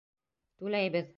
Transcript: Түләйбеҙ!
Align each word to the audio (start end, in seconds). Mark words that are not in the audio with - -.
Түләйбеҙ! 0.63 1.09